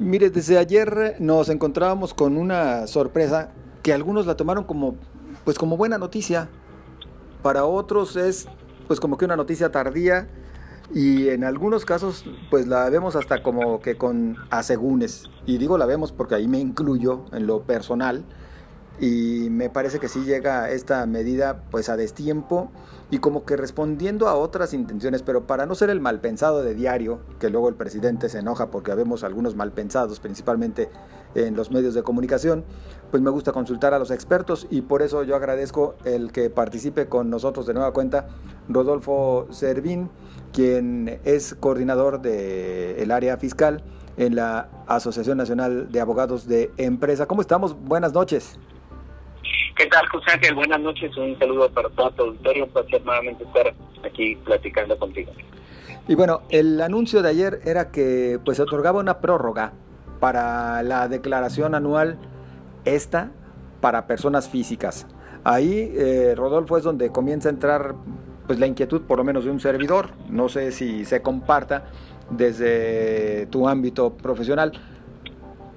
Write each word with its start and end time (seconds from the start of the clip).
Mire, 0.00 0.30
desde 0.30 0.58
ayer 0.58 1.16
nos 1.18 1.48
encontrábamos 1.48 2.14
con 2.14 2.36
una 2.36 2.86
sorpresa 2.86 3.50
que 3.82 3.92
algunos 3.92 4.26
la 4.26 4.36
tomaron 4.36 4.62
como, 4.62 4.94
pues 5.44 5.58
como 5.58 5.76
buena 5.76 5.98
noticia. 5.98 6.48
Para 7.42 7.64
otros 7.64 8.14
es, 8.14 8.46
pues 8.86 9.00
como 9.00 9.18
que 9.18 9.24
una 9.24 9.34
noticia 9.34 9.72
tardía 9.72 10.28
y 10.94 11.30
en 11.30 11.42
algunos 11.42 11.84
casos, 11.84 12.24
pues 12.48 12.68
la 12.68 12.88
vemos 12.90 13.16
hasta 13.16 13.42
como 13.42 13.80
que 13.80 13.96
con 13.96 14.36
asegúnes. 14.50 15.30
Y 15.46 15.58
digo 15.58 15.76
la 15.78 15.86
vemos 15.86 16.12
porque 16.12 16.36
ahí 16.36 16.46
me 16.46 16.60
incluyo 16.60 17.24
en 17.32 17.48
lo 17.48 17.62
personal 17.62 18.24
y 19.00 19.48
me 19.50 19.70
parece 19.70 20.00
que 20.00 20.08
sí 20.08 20.24
llega 20.24 20.70
esta 20.70 21.06
medida 21.06 21.62
pues 21.70 21.88
a 21.88 21.96
destiempo 21.96 22.70
y 23.10 23.18
como 23.18 23.44
que 23.44 23.56
respondiendo 23.56 24.28
a 24.28 24.34
otras 24.34 24.74
intenciones, 24.74 25.22
pero 25.22 25.46
para 25.46 25.66
no 25.66 25.74
ser 25.74 25.90
el 25.90 26.00
mal 26.00 26.20
pensado 26.20 26.62
de 26.62 26.74
diario, 26.74 27.20
que 27.38 27.48
luego 27.48 27.68
el 27.68 27.74
presidente 27.74 28.28
se 28.28 28.40
enoja 28.40 28.70
porque 28.70 28.94
vemos 28.94 29.22
algunos 29.22 29.54
mal 29.54 29.72
pensados, 29.72 30.20
principalmente 30.20 30.90
en 31.34 31.56
los 31.56 31.70
medios 31.70 31.94
de 31.94 32.02
comunicación, 32.02 32.64
pues 33.10 33.22
me 33.22 33.30
gusta 33.30 33.52
consultar 33.52 33.94
a 33.94 33.98
los 33.98 34.10
expertos 34.10 34.66
y 34.68 34.82
por 34.82 35.02
eso 35.02 35.22
yo 35.22 35.36
agradezco 35.36 35.94
el 36.04 36.32
que 36.32 36.50
participe 36.50 37.06
con 37.06 37.30
nosotros 37.30 37.66
de 37.66 37.74
nueva 37.74 37.92
cuenta 37.92 38.28
Rodolfo 38.68 39.46
Servín, 39.50 40.10
quien 40.52 41.20
es 41.24 41.54
coordinador 41.54 42.20
del 42.20 43.10
área 43.10 43.36
fiscal 43.36 43.84
en 44.16 44.34
la 44.34 44.68
Asociación 44.86 45.38
Nacional 45.38 45.92
de 45.92 46.00
Abogados 46.00 46.48
de 46.48 46.72
Empresa. 46.76 47.26
¿Cómo 47.26 47.40
estamos? 47.40 47.80
Buenas 47.80 48.12
noches. 48.12 48.58
¿Qué 49.78 49.86
tal, 49.86 50.08
José 50.08 50.32
Ángel? 50.32 50.56
Buenas 50.56 50.80
noches, 50.80 51.16
un 51.16 51.38
saludo 51.38 51.70
para 51.70 51.88
todo 51.90 52.10
tu 52.10 52.22
auditorio, 52.24 52.64
un 52.64 52.70
placer 52.70 53.00
nuevamente 53.04 53.44
estar 53.44 53.72
aquí 54.04 54.34
platicando 54.44 54.98
contigo. 54.98 55.30
Y 56.08 56.16
bueno, 56.16 56.42
el 56.48 56.80
anuncio 56.80 57.22
de 57.22 57.28
ayer 57.28 57.60
era 57.64 57.92
que 57.92 58.40
pues 58.44 58.56
se 58.56 58.64
otorgaba 58.64 58.98
una 58.98 59.20
prórroga 59.20 59.74
para 60.18 60.82
la 60.82 61.06
declaración 61.06 61.76
anual 61.76 62.18
esta 62.84 63.30
para 63.80 64.08
personas 64.08 64.48
físicas. 64.48 65.06
Ahí, 65.44 65.94
eh, 65.96 66.34
Rodolfo, 66.36 66.76
es 66.76 66.82
donde 66.82 67.12
comienza 67.12 67.48
a 67.48 67.52
entrar 67.52 67.94
pues 68.48 68.58
la 68.58 68.66
inquietud, 68.66 69.02
por 69.02 69.18
lo 69.18 69.22
menos 69.22 69.44
de 69.44 69.52
un 69.52 69.60
servidor. 69.60 70.10
No 70.28 70.48
sé 70.48 70.72
si 70.72 71.04
se 71.04 71.22
comparta 71.22 71.84
desde 72.30 73.46
tu 73.46 73.68
ámbito 73.68 74.16
profesional 74.16 74.72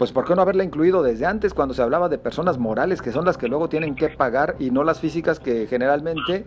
pues 0.02 0.12
¿por 0.12 0.26
qué 0.26 0.34
no 0.34 0.42
haberla 0.42 0.64
incluido 0.64 1.04
desde 1.04 1.28
antes 1.28 1.54
cuando 1.54 1.76
se 1.76 1.84
hablaba 1.84 2.10
de 2.10 2.18
personas 2.18 2.58
morales 2.58 3.04
que 3.04 3.12
son 3.12 3.24
las 3.24 3.38
que 3.38 3.48
luego 3.48 3.70
tienen 3.70 3.94
que 3.94 4.10
pagar 4.10 4.56
y 4.58 4.72
no 4.72 4.84
las 4.84 5.00
físicas 5.00 5.40
que 5.40 5.68
generalmente 5.68 6.44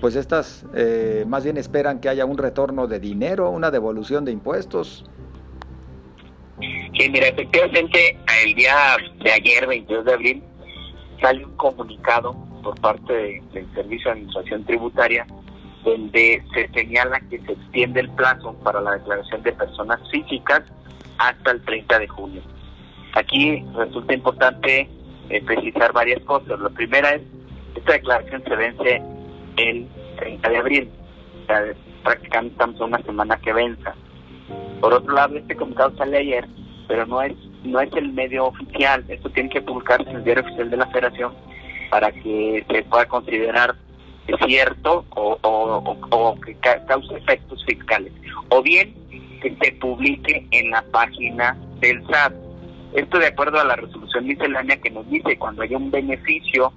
pues 0.00 0.16
estas 0.16 0.66
eh, 0.74 1.24
más 1.28 1.44
bien 1.44 1.58
esperan 1.58 2.00
que 2.00 2.08
haya 2.08 2.24
un 2.24 2.36
retorno 2.36 2.88
de 2.88 2.98
dinero, 2.98 3.50
una 3.50 3.70
devolución 3.70 4.24
de 4.24 4.32
impuestos? 4.32 5.04
Sí, 6.58 7.08
mira, 7.08 7.28
efectivamente 7.28 8.18
el 8.44 8.54
día 8.56 8.96
de 9.22 9.30
ayer, 9.30 9.68
22 9.68 10.04
de 10.04 10.12
abril, 10.12 10.42
sale 11.22 11.44
un 11.44 11.56
comunicado 11.56 12.32
por 12.64 12.80
parte 12.80 13.40
del 13.52 13.74
Servicio 13.74 14.06
de 14.06 14.10
Administración 14.10 14.64
Tributaria 14.64 15.24
donde 15.84 16.42
se 16.52 16.68
señala 16.74 17.20
que 17.30 17.38
se 17.42 17.52
extiende 17.52 18.00
el 18.00 18.10
plazo 18.10 18.54
para 18.64 18.80
la 18.80 18.94
declaración 18.96 19.40
de 19.44 19.52
personas 19.52 20.00
físicas 20.10 20.64
hasta 21.18 21.52
el 21.52 21.62
30 21.62 21.96
de 22.00 22.08
junio. 22.08 22.42
Aquí 23.14 23.64
resulta 23.74 24.14
importante 24.14 24.88
eh, 25.30 25.42
precisar 25.44 25.92
varias 25.92 26.22
cosas. 26.24 26.58
La 26.60 26.70
primera 26.70 27.10
es, 27.14 27.22
esta 27.74 27.92
declaración 27.92 28.42
se 28.44 28.56
vence 28.56 29.02
el 29.56 29.86
30 30.18 30.48
de 30.48 30.56
abril, 30.56 30.90
prácticamente 32.02 32.52
estamos 32.52 32.80
a 32.80 32.84
una 32.84 33.02
semana 33.02 33.38
que 33.38 33.52
venza. 33.52 33.94
Por 34.80 34.94
otro 34.94 35.14
lado, 35.14 35.36
este 35.36 35.56
comunicado 35.56 35.96
sale 35.96 36.18
ayer, 36.18 36.46
pero 36.86 37.06
no 37.06 37.22
es 37.22 37.34
no 37.64 37.80
es 37.80 37.92
el 37.94 38.12
medio 38.12 38.46
oficial, 38.46 39.04
esto 39.08 39.28
tiene 39.30 39.50
que 39.50 39.60
publicarse 39.60 40.08
en 40.08 40.16
el 40.16 40.24
diario 40.24 40.44
oficial 40.44 40.70
de 40.70 40.76
la 40.76 40.86
federación 40.86 41.34
para 41.90 42.12
que 42.12 42.64
se 42.70 42.82
pueda 42.84 43.06
considerar 43.06 43.74
cierto 44.46 45.04
o, 45.10 45.38
o, 45.42 45.96
o 46.10 46.40
que 46.40 46.54
cause 46.56 47.16
efectos 47.16 47.64
fiscales. 47.64 48.12
O 48.50 48.62
bien 48.62 48.94
que 49.42 49.56
se 49.60 49.72
publique 49.72 50.46
en 50.50 50.70
la 50.70 50.82
página 50.92 51.56
del 51.80 52.04
SAT 52.06 52.34
esto 52.94 53.18
de 53.18 53.26
acuerdo 53.26 53.60
a 53.60 53.64
la 53.64 53.76
resolución 53.76 54.26
miscelánea 54.26 54.80
que 54.80 54.90
nos 54.90 55.08
dice 55.10 55.38
cuando 55.38 55.62
haya 55.62 55.76
un 55.76 55.90
beneficio 55.90 56.72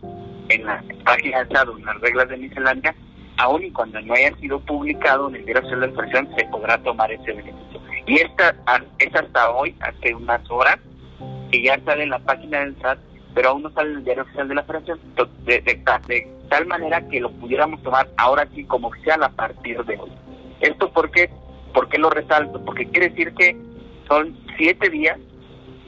en 0.49 0.65
la 0.65 0.83
página 1.05 1.43
de 1.43 1.59
o 1.59 1.77
en 1.77 1.85
las 1.85 2.01
reglas 2.01 2.29
de 2.29 2.37
miscelánea, 2.37 2.95
aun 3.37 3.63
y 3.63 3.71
cuando 3.71 4.01
no 4.01 4.13
haya 4.13 4.35
sido 4.37 4.59
publicado 4.59 5.29
en 5.29 5.35
el 5.35 5.45
diario 5.45 5.61
oficial 5.61 5.81
de 5.81 5.87
la 5.87 5.93
Federación, 5.93 6.29
se 6.35 6.45
podrá 6.45 6.77
tomar 6.79 7.11
ese 7.11 7.31
beneficio. 7.31 7.81
Y 8.05 8.15
esta 8.15 8.55
es 8.99 9.15
hasta 9.15 9.51
hoy, 9.51 9.75
hace 9.79 10.13
unas 10.13 10.41
horas, 10.49 10.77
que 11.51 11.63
ya 11.63 11.79
sale 11.85 12.03
en 12.03 12.09
la 12.09 12.19
página 12.19 12.59
del 12.59 12.75
SAT, 12.81 12.99
pero 13.33 13.49
aún 13.49 13.63
no 13.63 13.71
sale 13.71 13.91
en 13.91 13.97
el 13.97 14.03
diario 14.03 14.23
oficial 14.23 14.47
de 14.47 14.55
la 14.55 14.63
Federación, 14.63 14.99
de, 15.45 15.61
de 15.61 16.27
tal 16.49 16.65
manera 16.65 17.07
que 17.07 17.21
lo 17.21 17.31
pudiéramos 17.31 17.81
tomar 17.83 18.09
ahora 18.17 18.47
sí 18.53 18.65
como 18.65 18.89
oficial 18.89 19.23
a 19.23 19.29
partir 19.29 19.81
de 19.85 19.97
hoy. 19.97 20.11
¿Esto 20.59 20.91
por 20.91 21.09
qué? 21.11 21.29
¿Por 21.73 21.87
qué 21.87 21.97
lo 21.97 22.09
resalto? 22.09 22.63
Porque 22.65 22.85
quiere 22.87 23.09
decir 23.09 23.33
que 23.33 23.55
son 24.07 24.37
siete 24.57 24.89
días 24.89 25.17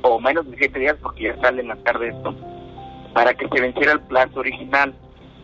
o 0.04 0.20
menos 0.20 0.50
de 0.50 0.58
siete 0.58 0.80
días, 0.80 0.96
porque 1.02 1.24
ya 1.24 1.42
sale 1.42 1.62
en 1.62 1.70
la 1.70 1.76
tarde 1.78 2.10
esto, 2.10 2.36
para 3.14 3.34
que 3.34 3.48
se 3.48 3.62
venciera 3.62 3.94
el 3.94 4.02
plazo 4.02 4.40
original. 4.40 4.94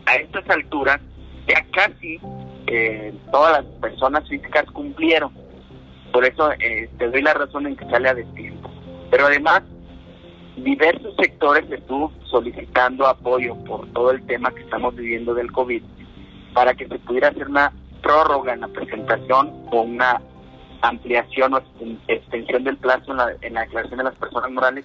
A 0.06 0.14
estas 0.14 0.48
alturas, 0.48 1.00
ya 1.48 1.64
casi 1.72 2.20
eh, 2.66 3.12
todas 3.32 3.64
las 3.64 3.74
personas 3.80 4.28
físicas 4.28 4.64
cumplieron. 4.72 5.32
Por 6.12 6.24
eso 6.24 6.52
eh, 6.52 6.88
te 6.98 7.08
doy 7.08 7.22
la 7.22 7.34
razón 7.34 7.66
en 7.66 7.76
que 7.76 7.84
sale 7.86 8.08
a 8.08 8.14
destiempo. 8.14 8.70
Pero 9.10 9.26
además, 9.26 9.62
diversos 10.56 11.14
sectores 11.16 11.70
estuvo 11.70 12.12
solicitando 12.24 13.06
apoyo 13.06 13.56
por 13.64 13.86
todo 13.92 14.10
el 14.10 14.24
tema 14.26 14.52
que 14.52 14.62
estamos 14.62 14.94
viviendo 14.94 15.34
del 15.34 15.50
COVID 15.52 15.82
para 16.54 16.74
que 16.74 16.86
se 16.86 16.98
pudiera 16.98 17.28
hacer 17.28 17.48
una 17.48 17.72
prórroga 18.02 18.54
en 18.54 18.60
la 18.60 18.68
presentación 18.68 19.52
o 19.70 19.82
una 19.82 20.20
ampliación 20.82 21.54
o 21.54 21.62
extensión 22.08 22.64
del 22.64 22.76
plazo 22.76 23.12
en 23.12 23.16
la, 23.18 23.32
en 23.40 23.54
la 23.54 23.60
declaración 23.62 23.98
de 23.98 24.04
las 24.04 24.14
personas 24.14 24.50
morales 24.50 24.84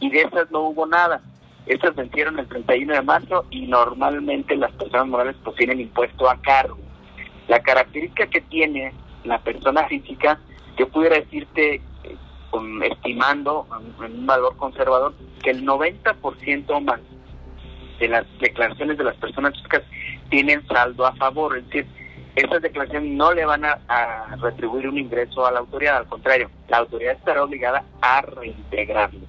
y 0.00 0.10
de 0.10 0.22
esas 0.22 0.50
no 0.50 0.60
hubo 0.60 0.86
nada. 0.86 1.20
Estas 1.66 1.94
vencieron 1.94 2.38
el 2.38 2.48
31 2.48 2.94
de 2.94 3.02
marzo 3.02 3.44
y 3.50 3.66
normalmente 3.66 4.56
las 4.56 4.72
personas 4.72 5.06
morales 5.06 5.36
pues 5.44 5.56
tienen 5.56 5.80
impuesto 5.80 6.28
a 6.28 6.40
cargo. 6.40 6.78
La 7.46 7.60
característica 7.60 8.26
que 8.26 8.40
tiene 8.42 8.92
la 9.24 9.38
persona 9.38 9.86
física, 9.86 10.38
yo 10.78 10.88
pudiera 10.88 11.16
decirte, 11.16 11.74
eh, 11.74 12.16
estimando 12.90 13.66
en 14.04 14.12
un 14.12 14.26
valor 14.26 14.56
conservador, 14.56 15.14
que 15.42 15.50
el 15.50 15.64
90% 15.64 16.80
más 16.80 17.00
de 17.98 18.08
las 18.08 18.26
declaraciones 18.38 18.96
de 18.96 19.04
las 19.04 19.16
personas 19.16 19.54
físicas 19.54 19.82
tienen 20.30 20.66
saldo 20.68 21.06
a 21.06 21.14
favor, 21.16 21.58
es 21.58 21.66
decir, 21.66 21.86
esas 22.36 22.62
declaraciones 22.62 23.10
no 23.12 23.32
le 23.32 23.44
van 23.44 23.64
a, 23.64 24.36
retribuir 24.40 24.88
un 24.88 24.98
ingreso 24.98 25.46
a 25.46 25.52
la 25.52 25.60
autoridad, 25.60 25.98
al 25.98 26.06
contrario, 26.06 26.50
la 26.68 26.78
autoridad 26.78 27.14
estará 27.14 27.42
obligada 27.42 27.84
a 28.00 28.20
reintegrarlos. 28.22 29.28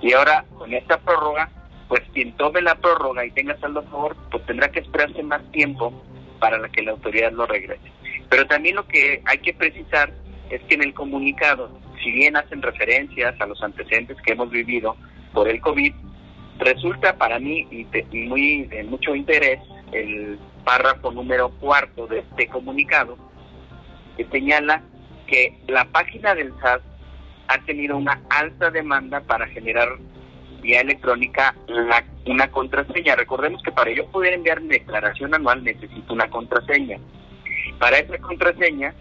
Y 0.00 0.12
ahora, 0.12 0.44
con 0.58 0.72
esta 0.74 0.98
prórroga, 0.98 1.48
pues 1.88 2.02
quien 2.12 2.32
tome 2.36 2.60
la 2.60 2.74
prórroga 2.74 3.24
y 3.24 3.30
tenga 3.30 3.58
saldo 3.58 3.80
a 3.80 3.84
favor, 3.84 4.16
pues 4.30 4.44
tendrá 4.46 4.68
que 4.70 4.80
esperarse 4.80 5.22
más 5.22 5.42
tiempo 5.52 5.92
para 6.40 6.68
que 6.68 6.82
la 6.82 6.92
autoridad 6.92 7.32
lo 7.32 7.46
regrese. 7.46 7.90
Pero 8.28 8.46
también 8.46 8.76
lo 8.76 8.86
que 8.86 9.22
hay 9.26 9.38
que 9.38 9.54
precisar 9.54 10.12
es 10.50 10.60
que 10.62 10.74
en 10.74 10.82
el 10.82 10.94
comunicado, 10.94 11.70
si 12.02 12.10
bien 12.10 12.36
hacen 12.36 12.62
referencias 12.62 13.40
a 13.40 13.46
los 13.46 13.62
antecedentes 13.62 14.16
que 14.22 14.32
hemos 14.32 14.50
vivido 14.50 14.96
por 15.32 15.48
el 15.48 15.60
COVID, 15.60 15.92
resulta 16.58 17.16
para 17.16 17.38
mí 17.38 17.66
muy 18.12 18.64
de 18.64 18.84
mucho 18.84 19.14
interés 19.14 19.60
el 19.92 20.38
párrafo 20.64 21.10
número 21.10 21.50
cuarto 21.60 22.06
de 22.06 22.20
este 22.20 22.48
comunicado, 22.48 23.16
que 24.16 24.26
señala 24.26 24.82
que 25.26 25.58
la 25.68 25.84
página 25.86 26.34
del 26.34 26.52
SAT 26.60 26.82
ha 27.48 27.58
tenido 27.64 27.96
una 27.96 28.20
alta 28.30 28.70
demanda 28.70 29.20
para 29.20 29.46
generar 29.48 29.88
vía 30.60 30.80
electrónica 30.80 31.54
una 32.26 32.50
contraseña. 32.50 33.16
Recordemos 33.16 33.62
que 33.62 33.72
para 33.72 33.90
yo 33.90 34.06
poder 34.06 34.34
enviar 34.34 34.60
mi 34.60 34.68
declaración 34.68 35.34
anual 35.34 35.64
necesito 35.64 36.12
una 36.12 36.30
contraseña. 36.30 36.98
Para 37.78 37.98
esa 37.98 38.16
contraseña 38.18 38.94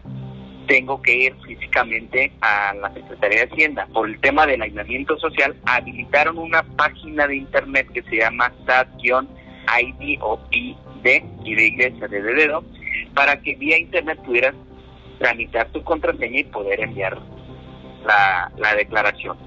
tengo 0.68 1.02
que 1.02 1.16
ir 1.16 1.36
físicamente 1.46 2.32
a 2.42 2.74
la 2.74 2.94
Secretaría 2.94 3.46
de 3.46 3.52
Hacienda. 3.52 3.88
Por 3.94 4.08
el 4.10 4.20
tema 4.22 4.46
del 4.48 4.62
aislamiento 4.62 5.18
social, 5.20 5.56
habilitaron 5.66 6.38
una 6.38 6.64
página 6.64 7.28
de 7.28 7.36
internet 7.36 7.88
que 7.94 8.02
se 8.04 8.18
llama 8.18 8.52
SAT-ID 8.66 10.20
o 10.22 10.40
ID 11.04 11.24
y 11.44 11.56
de 11.56 11.68
iglesia 11.68 12.08
de 12.08 12.22
dedo 12.22 12.64
para 13.14 13.42
que 13.42 13.56
vía 13.56 13.78
internet 13.78 14.20
pudieras 14.24 14.56
tramitar 15.20 15.70
tu 15.70 15.84
contraseña 15.84 16.40
y 16.40 16.44
poder 16.46 16.82
enviar 16.82 17.18
la, 18.06 18.52
la 18.58 18.76
declaración. 18.76 19.38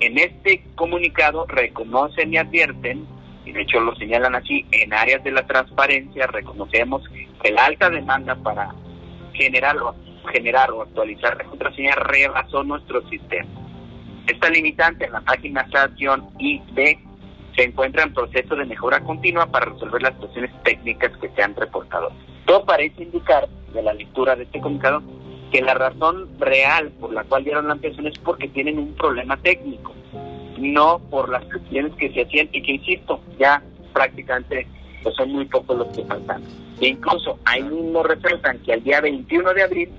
En 0.00 0.18
este 0.18 0.62
comunicado 0.74 1.46
reconocen 1.46 2.32
y 2.32 2.36
advierten, 2.36 3.06
y 3.44 3.52
de 3.52 3.62
hecho 3.62 3.80
lo 3.80 3.94
señalan 3.96 4.34
así, 4.34 4.66
en 4.72 4.92
áreas 4.92 5.22
de 5.24 5.30
la 5.30 5.46
transparencia 5.46 6.26
reconocemos 6.26 7.02
que 7.42 7.52
la 7.52 7.64
alta 7.64 7.88
demanda 7.88 8.34
para 8.34 8.74
generar 9.32 9.76
o, 9.78 9.94
generar 10.32 10.70
o 10.70 10.82
actualizar 10.82 11.36
la 11.36 11.44
contraseña 11.44 11.94
rebasó 11.94 12.64
nuestro 12.64 13.08
sistema. 13.08 13.48
Esta 14.26 14.50
limitante 14.50 15.04
en 15.04 15.12
la 15.12 15.20
página 15.20 15.66
SAT-ID 15.70 16.98
se 17.56 17.64
encuentra 17.64 18.02
en 18.04 18.12
proceso 18.12 18.54
de 18.54 18.66
mejora 18.66 19.00
continua 19.00 19.46
para 19.46 19.66
resolver 19.66 20.02
las 20.02 20.14
cuestiones 20.16 20.50
técnicas 20.62 21.16
que 21.18 21.30
se 21.30 21.42
han 21.42 21.56
reportado. 21.56 22.12
Todo 22.44 22.64
parece 22.64 23.02
indicar, 23.02 23.48
de 23.72 23.82
la 23.82 23.94
lectura 23.94 24.36
de 24.36 24.44
este 24.44 24.60
comunicado, 24.60 25.02
que 25.50 25.62
la 25.62 25.74
razón 25.74 26.28
real 26.38 26.90
por 27.00 27.12
la 27.12 27.24
cual 27.24 27.44
dieron 27.44 27.66
la 27.66 27.74
ampliación 27.74 28.06
es 28.06 28.18
porque 28.18 28.48
tienen 28.48 28.78
un 28.78 28.94
problema 28.94 29.36
técnico, 29.38 29.94
no 30.58 30.98
por 31.10 31.28
las 31.30 31.44
cuestiones 31.44 31.92
que 31.94 32.12
se 32.12 32.22
hacían 32.22 32.48
y 32.52 32.62
que, 32.62 32.72
insisto, 32.72 33.20
ya 33.38 33.62
prácticamente 33.92 34.66
pues, 35.02 35.14
son 35.14 35.32
muy 35.32 35.46
pocos 35.46 35.78
los 35.78 35.88
que 35.88 36.04
faltan. 36.04 36.42
E 36.80 36.88
incluso 36.88 37.38
ahí 37.46 37.62
mismo 37.62 38.02
resaltan 38.02 38.58
que 38.58 38.74
al 38.74 38.82
día 38.82 39.00
21 39.00 39.54
de 39.54 39.62
abril 39.62 39.90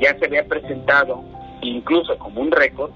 ya 0.00 0.18
se 0.18 0.26
había 0.26 0.44
presentado, 0.44 1.22
incluso 1.62 2.18
como 2.18 2.40
un 2.40 2.50
récord, 2.50 2.90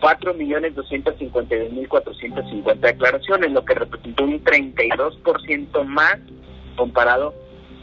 4.252.450 0.00 2.80
declaraciones, 2.80 3.52
lo 3.52 3.64
que 3.64 3.74
representó 3.74 4.24
un 4.24 4.42
32% 4.44 5.84
más 5.84 6.18
comparado 6.76 7.32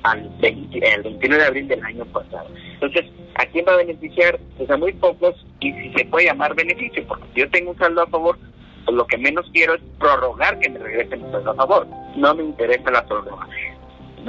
al 0.03 0.29
21 0.39 1.38
de 1.38 1.45
abril 1.45 1.67
del 1.67 1.83
año 1.83 2.06
pasado. 2.06 2.47
Entonces, 2.73 3.06
¿a 3.35 3.45
quién 3.47 3.65
va 3.67 3.73
a 3.73 3.77
beneficiar? 3.77 4.39
Pues 4.57 4.69
a 4.69 4.77
muy 4.77 4.94
pocos, 4.94 5.35
y 5.59 5.73
si 5.73 5.91
se 5.94 6.06
puede 6.06 6.27
llamar 6.27 6.56
beneficio, 6.56 7.06
porque 7.07 7.25
si 7.33 7.41
yo 7.41 7.50
tengo 7.50 7.71
un 7.71 7.77
saldo 7.77 8.03
a 8.03 8.07
favor, 8.07 8.38
pues 8.85 8.95
lo 8.95 9.06
que 9.07 9.18
menos 9.18 9.50
quiero 9.51 9.73
es 9.73 9.81
prorrogar 10.00 10.59
que 10.59 10.69
me 10.69 10.79
regresen 10.79 11.25
mi 11.25 11.31
saldo 11.31 11.51
a 11.51 11.56
favor. 11.56 11.88
No 12.15 12.33
me 12.35 12.44
interesa 12.44 12.91
la 12.91 13.06
prórroga. 13.06 13.47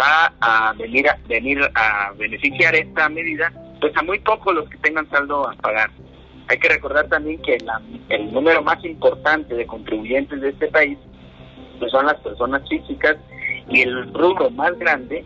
Va 0.01 0.33
a 0.41 0.73
venir 0.75 1.09
a, 1.09 1.17
venir 1.29 1.61
a 1.75 2.13
beneficiar 2.17 2.75
esta 2.75 3.09
medida, 3.09 3.53
pues 3.81 3.97
a 3.97 4.03
muy 4.03 4.19
pocos 4.21 4.55
los 4.55 4.69
que 4.71 4.79
tengan 4.79 5.09
saldo 5.11 5.49
a 5.49 5.55
pagar. 5.57 5.91
Hay 6.49 6.59
que 6.59 6.69
recordar 6.69 7.09
también 7.09 7.41
que 7.43 7.59
el 8.09 8.33
número 8.33 8.63
más 8.63 8.85
importante 8.85 9.55
de 9.55 9.67
contribuyentes 9.67 10.41
de 10.41 10.51
este 10.51 10.69
país 10.69 10.99
pues 11.79 11.91
son 11.91 12.07
las 12.07 12.17
personas 12.21 12.63
físicas 12.69 13.17
y 13.69 13.83
el 13.83 14.13
rubro 14.15 14.51
más 14.51 14.79
grande 14.79 15.25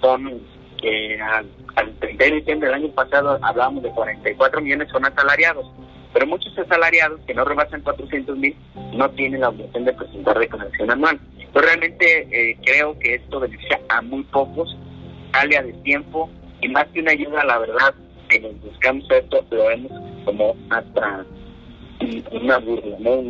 son 0.00 0.40
que 0.80 1.20
al, 1.20 1.46
al 1.74 1.92
30 1.96 2.24
de 2.24 2.30
diciembre 2.30 2.68
del 2.68 2.84
año 2.84 2.94
pasado 2.94 3.38
hablábamos 3.42 3.82
de 3.82 3.90
44 3.90 4.60
millones 4.60 4.88
son 4.90 5.04
asalariados, 5.04 5.66
pero 6.12 6.26
muchos 6.26 6.56
asalariados 6.56 7.20
que 7.26 7.34
no 7.34 7.44
rebasan 7.44 7.82
400 7.82 8.36
mil 8.36 8.56
no 8.92 9.10
tienen 9.10 9.40
la 9.40 9.48
obligación 9.48 9.84
de 9.84 9.92
presentar 9.92 10.38
declaración 10.38 10.90
anual. 10.90 11.18
Yo 11.52 11.60
realmente 11.60 12.28
eh, 12.30 12.56
creo 12.64 12.96
que 12.98 13.14
esto 13.14 13.40
beneficia 13.40 13.80
a 13.88 14.00
muy 14.02 14.22
pocos, 14.24 14.76
sale 15.32 15.56
a 15.56 15.82
tiempo 15.82 16.30
y 16.60 16.68
más 16.68 16.86
que 16.88 17.00
una 17.00 17.12
ayuda, 17.12 17.44
la 17.44 17.58
verdad, 17.58 17.94
que 18.28 18.40
nos 18.40 18.60
buscamos 18.60 19.04
esto, 19.10 19.44
lo 19.50 19.66
vemos 19.66 19.92
como 20.24 20.54
hasta 20.70 21.24
una 22.32 22.58
burla, 22.58 22.96
¿no? 23.00 23.22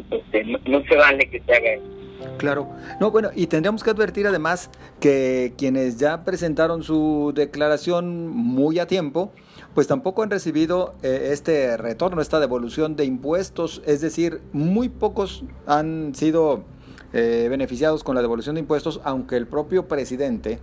No 0.66 0.82
se 0.84 0.96
vale 0.96 1.28
que 1.30 1.40
se 1.40 1.52
haga 1.52 1.72
eso. 1.74 1.98
Claro. 2.36 2.68
No, 3.00 3.10
bueno, 3.10 3.30
y 3.34 3.46
tendríamos 3.46 3.82
que 3.82 3.90
advertir 3.90 4.26
además 4.26 4.70
que 5.00 5.54
quienes 5.56 5.98
ya 5.98 6.24
presentaron 6.24 6.82
su 6.82 7.32
declaración 7.34 8.28
muy 8.28 8.78
a 8.78 8.86
tiempo, 8.86 9.32
pues 9.74 9.86
tampoco 9.86 10.22
han 10.22 10.30
recibido 10.30 10.94
eh, 11.02 11.30
este 11.32 11.76
retorno, 11.76 12.20
esta 12.20 12.40
devolución 12.40 12.96
de 12.96 13.04
impuestos, 13.04 13.82
es 13.86 14.00
decir, 14.00 14.40
muy 14.52 14.88
pocos 14.88 15.44
han 15.66 16.14
sido 16.14 16.64
eh, 17.12 17.46
beneficiados 17.48 18.04
con 18.04 18.14
la 18.14 18.22
devolución 18.22 18.54
de 18.56 18.60
impuestos, 18.60 19.00
aunque 19.04 19.36
el 19.36 19.46
propio 19.46 19.86
presidente, 19.88 20.58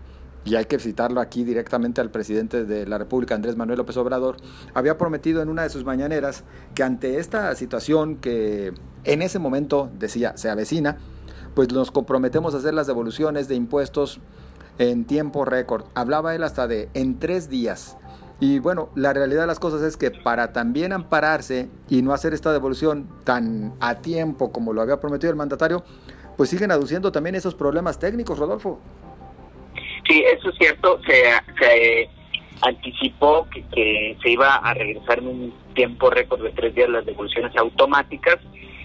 y 0.46 0.56
hay 0.56 0.66
que 0.66 0.78
citarlo 0.80 1.20
aquí 1.20 1.44
directamente 1.44 2.00
al 2.00 2.12
presidente 2.12 2.66
de 2.66 2.86
la 2.86 3.00
República, 3.00 3.34
Andrés 3.34 3.58
Manuel 3.58 3.80
López 3.80 3.98
Obrador, 3.98 4.38
había 4.76 4.98
prometido 4.98 5.42
en 5.42 5.50
una 5.50 5.64
de 5.64 5.70
sus 5.70 5.84
mañaneras 5.84 6.44
que 6.76 6.84
ante 6.84 7.20
esta 7.20 7.54
situación 7.56 8.18
que 8.18 8.72
en 9.04 9.22
ese 9.24 9.40
momento 9.40 9.90
decía 9.98 10.38
se 10.38 10.50
avecina, 10.50 10.98
pues 11.56 11.74
nos 11.74 11.90
comprometemos 11.90 12.54
a 12.54 12.60
hacer 12.60 12.76
las 12.76 12.86
devoluciones 12.86 13.48
de 13.48 13.56
impuestos 13.56 14.20
en 14.78 15.06
tiempo 15.06 15.46
récord. 15.46 15.86
Hablaba 15.96 16.36
él 16.36 16.44
hasta 16.44 16.68
de 16.68 16.90
en 16.94 17.18
tres 17.18 17.50
días. 17.50 17.98
Y 18.40 18.60
bueno, 18.60 18.90
la 18.96 19.14
realidad 19.14 19.42
de 19.42 19.48
las 19.48 19.60
cosas 19.60 19.82
es 19.82 19.96
que 19.96 20.12
para 20.12 20.52
también 20.52 20.92
ampararse 20.92 21.70
y 21.88 22.02
no 22.02 22.14
hacer 22.14 22.34
esta 22.34 22.52
devolución 22.52 23.08
tan 23.24 23.74
a 23.80 23.96
tiempo 23.96 24.52
como 24.52 24.74
lo 24.74 24.82
había 24.82 25.00
prometido 25.00 25.32
el 25.32 25.38
mandatario, 25.38 25.86
pues 26.36 26.50
siguen 26.50 26.72
aduciendo 26.72 27.14
también 27.14 27.36
esos 27.36 27.56
problemas 27.56 27.98
técnicos, 27.98 28.38
Rodolfo. 28.38 28.80
Sí, 30.08 30.24
eso 30.26 30.50
es 30.50 30.56
cierto. 30.58 31.00
Se, 31.08 31.24
se 31.60 32.10
anticipó 32.62 33.48
que, 33.50 33.64
que, 33.74 34.18
se 34.22 34.30
iba 34.32 34.56
a 34.56 34.74
regresar 34.74 35.20
en 35.20 35.28
un 35.28 35.54
tiempo 35.74 36.10
récord 36.10 36.42
de 36.44 36.52
tres 36.52 36.76
días 36.76 36.90
las 36.90 37.06
devoluciones 37.06 37.56
automáticas, 37.58 38.38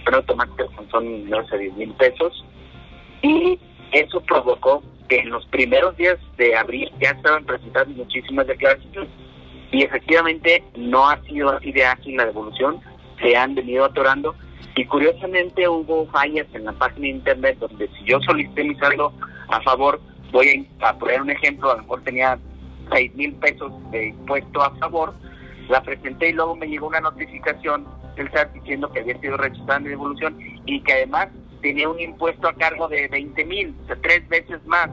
pero 0.05 0.19
automáticas 0.19 0.69
son, 0.91 1.29
no 1.29 1.47
sé, 1.49 1.59
10 1.59 1.75
mil 1.75 1.93
pesos 1.95 2.45
y 3.23 3.59
eso 3.93 4.21
provocó 4.23 4.83
que 5.09 5.19
en 5.19 5.31
los 5.31 5.45
primeros 5.47 5.97
días 5.97 6.19
de 6.37 6.57
abril 6.57 6.91
ya 7.01 7.11
estaban 7.11 7.45
presentando 7.45 7.95
muchísimas 7.95 8.47
declaraciones 8.47 9.11
y 9.73 9.83
efectivamente 9.83 10.65
no 10.77 11.09
ha 11.09 11.21
sido 11.23 11.51
así 11.51 11.73
de 11.73 11.85
ágil 11.85 12.17
la 12.17 12.27
devolución, 12.27 12.81
se 13.21 13.37
han 13.37 13.55
venido 13.55 13.85
atorando 13.85 14.35
y 14.77 14.85
curiosamente 14.85 15.69
hubo 15.69 16.07
fallas 16.07 16.47
en 16.55 16.65
la 16.65 16.73
página 16.73 17.03
de 17.03 17.09
internet 17.09 17.59
donde 17.59 17.89
si 17.89 18.05
yo 18.05 18.21
solicité 18.21 18.65
mi 18.65 18.75
saldo 18.77 19.13
a 19.49 19.61
favor, 19.63 20.01
voy 20.33 20.69
a, 20.81 20.99
poner 20.99 21.23
un 21.23 21.31
ejemplo, 21.31 21.71
a 21.71 21.77
lo 21.77 21.83
mejor 21.83 22.03
tenía 22.03 22.39
6 22.93 23.15
mil 23.15 23.35
pesos 23.35 23.73
de 23.91 24.09
impuesto 24.09 24.63
a 24.63 24.75
favor, 24.77 25.15
la 25.69 25.83
presenté 25.83 26.31
y 26.31 26.33
luego 26.33 26.57
me 26.57 26.67
llegó 26.67 26.89
una 26.89 27.01
notificación 27.01 27.87
del 28.17 28.31
SAT 28.33 28.53
diciendo 28.55 28.91
que 28.91 29.01
había 29.01 29.19
sido 29.21 29.37
rechazada 29.37 29.79
mi 29.79 29.89
devolución 29.91 30.37
y 30.67 30.81
que 30.83 30.93
además 30.93 31.29
tenía 31.63 31.89
un 31.89 32.01
impuesto 32.01 32.49
a 32.49 32.55
cargo 32.55 32.89
de 32.89 33.09
20 33.09 33.45
mil, 33.45 33.75
o 33.85 33.87
sea, 33.87 33.97
tres 34.03 34.29
veces 34.29 34.65
más. 34.67 34.91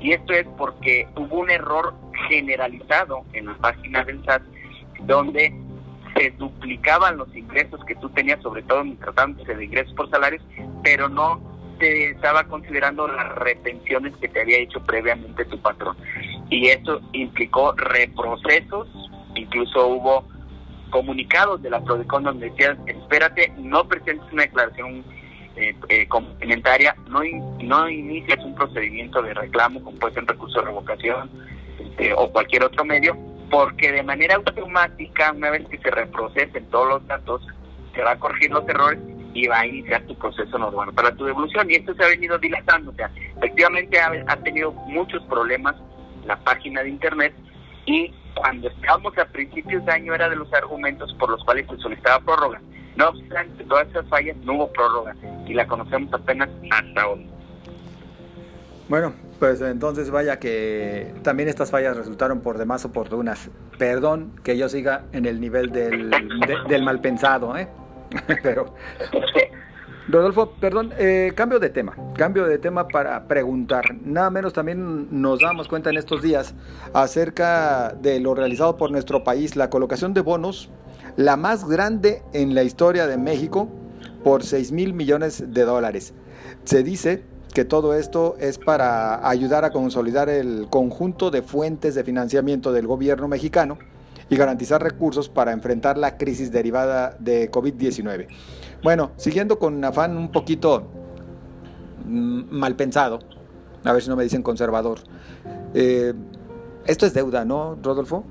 Y 0.00 0.12
esto 0.12 0.32
es 0.32 0.46
porque 0.56 1.08
hubo 1.16 1.40
un 1.40 1.50
error 1.50 1.94
generalizado 2.28 3.24
en 3.32 3.46
la 3.46 3.54
página 3.54 4.04
del 4.04 4.24
SAT 4.24 4.42
donde 5.00 5.52
se 6.16 6.30
duplicaban 6.32 7.16
los 7.16 7.34
ingresos 7.34 7.84
que 7.84 7.94
tú 7.96 8.08
tenías, 8.10 8.40
sobre 8.42 8.62
todo 8.62 8.82
tratándose 9.00 9.54
de 9.54 9.64
ingresos 9.64 9.94
por 9.94 10.10
salarios, 10.10 10.42
pero 10.82 11.08
no 11.08 11.40
te 11.78 12.10
estaba 12.10 12.44
considerando 12.44 13.08
las 13.08 13.34
retenciones 13.36 14.16
que 14.16 14.28
te 14.28 14.40
había 14.40 14.58
hecho 14.58 14.80
previamente 14.80 15.44
tu 15.46 15.58
patrón. 15.58 15.96
Y 16.50 16.68
esto 16.68 17.00
implicó 17.12 17.72
reprocesos, 17.72 18.88
incluso 19.34 19.86
hubo 19.86 20.24
comunicados 20.90 21.62
de 21.62 21.70
la 21.70 21.80
Prodecon 21.80 22.24
donde 22.24 22.50
decían, 22.50 22.78
espérate, 22.86 23.52
no 23.58 23.86
presentes 23.86 24.32
una 24.32 24.42
declaración 24.42 25.04
eh, 25.56 25.74
eh, 25.88 26.08
complementaria, 26.08 26.96
no, 27.08 27.20
no 27.60 27.88
inicias 27.88 28.38
un 28.44 28.54
procedimiento 28.54 29.20
de 29.22 29.34
reclamo 29.34 29.82
como 29.82 29.98
puede 29.98 30.14
ser 30.14 30.24
recurso 30.24 30.60
de 30.60 30.66
revocación 30.66 31.30
este, 31.78 32.12
o 32.14 32.30
cualquier 32.30 32.64
otro 32.64 32.84
medio, 32.84 33.16
porque 33.50 33.92
de 33.92 34.02
manera 34.02 34.36
automática, 34.36 35.32
una 35.32 35.50
vez 35.50 35.66
que 35.68 35.78
se 35.78 35.90
reprocesen 35.90 36.64
todos 36.66 36.88
los 36.88 37.06
datos, 37.06 37.46
se 37.94 38.02
va 38.02 38.12
a 38.12 38.18
corregir 38.18 38.50
los 38.50 38.66
errores 38.68 39.00
y 39.38 39.46
va 39.46 39.60
a 39.60 39.66
iniciar 39.66 40.02
tu 40.02 40.16
proceso 40.16 40.58
normal 40.58 40.92
para 40.92 41.14
tu 41.14 41.24
devolución. 41.24 41.70
Y 41.70 41.76
esto 41.76 41.94
se 41.94 42.02
ha 42.02 42.08
venido 42.08 42.38
dilatando, 42.38 42.90
o 42.90 42.94
sea, 42.94 43.08
efectivamente 43.36 44.00
ha, 44.00 44.36
tenido 44.38 44.72
muchos 44.72 45.22
problemas 45.24 45.76
la 46.26 46.36
página 46.40 46.82
de 46.82 46.90
Internet 46.90 47.32
y 47.86 48.12
cuando 48.34 48.68
estábamos 48.68 49.16
a 49.16 49.24
principios 49.26 49.84
de 49.86 49.92
año 49.92 50.12
era 50.14 50.28
de 50.28 50.36
los 50.36 50.52
argumentos 50.52 51.14
por 51.14 51.30
los 51.30 51.42
cuales 51.44 51.66
se 51.68 51.76
solicitaba 51.78 52.20
prórroga. 52.24 52.60
No 52.96 53.10
obstante, 53.10 53.62
todas 53.64 53.88
esas 53.88 54.06
fallas 54.08 54.36
no 54.38 54.54
hubo 54.54 54.72
prórroga 54.72 55.14
y 55.46 55.54
la 55.54 55.66
conocemos 55.68 56.12
apenas 56.12 56.48
hasta 56.70 57.08
hoy. 57.08 57.30
Bueno, 58.88 59.14
pues 59.38 59.60
entonces 59.60 60.10
vaya 60.10 60.40
que 60.40 61.14
también 61.22 61.48
estas 61.48 61.70
fallas 61.70 61.96
resultaron 61.96 62.40
por 62.40 62.58
demás 62.58 62.84
oportunas. 62.84 63.50
Perdón 63.78 64.32
que 64.42 64.58
yo 64.58 64.68
siga 64.68 65.04
en 65.12 65.26
el 65.26 65.40
nivel 65.40 65.70
del, 65.70 66.10
de, 66.10 66.56
del 66.68 66.82
mal 66.82 67.00
pensado, 67.00 67.56
¿eh? 67.56 67.68
Pero... 68.42 68.74
Rodolfo, 70.10 70.52
perdón, 70.52 70.94
eh, 70.96 71.32
cambio 71.34 71.58
de 71.58 71.68
tema, 71.68 71.94
cambio 72.14 72.46
de 72.46 72.56
tema 72.56 72.88
para 72.88 73.28
preguntar. 73.28 73.94
Nada 74.02 74.30
menos 74.30 74.54
también 74.54 75.20
nos 75.20 75.40
damos 75.40 75.68
cuenta 75.68 75.90
en 75.90 75.98
estos 75.98 76.22
días 76.22 76.54
acerca 76.94 77.92
de 77.92 78.18
lo 78.18 78.34
realizado 78.34 78.78
por 78.78 78.90
nuestro 78.90 79.22
país, 79.22 79.54
la 79.54 79.68
colocación 79.68 80.14
de 80.14 80.22
bonos 80.22 80.70
la 81.18 81.36
más 81.36 81.68
grande 81.68 82.22
en 82.32 82.54
la 82.54 82.62
historia 82.62 83.08
de 83.08 83.18
México 83.18 83.68
por 84.22 84.44
6 84.44 84.70
mil 84.70 84.94
millones 84.94 85.52
de 85.52 85.64
dólares. 85.64 86.14
Se 86.62 86.84
dice 86.84 87.24
que 87.52 87.64
todo 87.64 87.94
esto 87.94 88.36
es 88.38 88.56
para 88.56 89.28
ayudar 89.28 89.64
a 89.64 89.72
consolidar 89.72 90.28
el 90.28 90.68
conjunto 90.70 91.32
de 91.32 91.42
fuentes 91.42 91.96
de 91.96 92.04
financiamiento 92.04 92.72
del 92.72 92.86
gobierno 92.86 93.26
mexicano 93.26 93.78
y 94.30 94.36
garantizar 94.36 94.82
recursos 94.82 95.28
para 95.28 95.52
enfrentar 95.52 95.96
la 95.96 96.16
crisis 96.16 96.52
derivada 96.52 97.16
de 97.18 97.50
COVID-19. 97.50 98.26
Bueno, 98.82 99.12
siguiendo 99.16 99.58
con 99.58 99.74
un 99.74 99.84
afán 99.84 100.16
un 100.16 100.30
poquito 100.30 100.90
mm, 102.04 102.42
mal 102.50 102.76
pensado, 102.76 103.20
a 103.84 103.92
ver 103.92 104.02
si 104.02 104.08
no 104.08 104.16
me 104.16 104.24
dicen 104.24 104.42
conservador, 104.42 105.00
eh, 105.74 106.12
esto 106.86 107.06
es 107.06 107.14
deuda, 107.14 107.44
¿no, 107.44 107.78
Rodolfo? 107.82 108.24